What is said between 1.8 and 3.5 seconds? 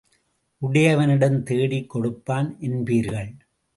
கொடுப்பான் என்பீர்கள்.